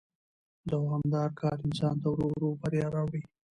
[0.69, 3.21] دوامدار کار انسان ته ورو ورو بریا راوړي